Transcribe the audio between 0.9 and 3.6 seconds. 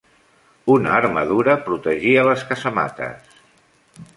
armadura protegia les casamates.